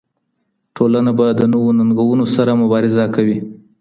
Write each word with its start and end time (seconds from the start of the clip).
ټولنه 0.75 1.11
به 1.17 1.25
د 1.39 1.41
نويو 1.51 1.77
ننګونو 1.79 2.25
سره 2.35 2.51
مبارزه 2.61 3.03
کوي. 3.15 3.37